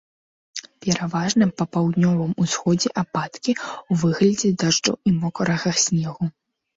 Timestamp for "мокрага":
5.21-5.75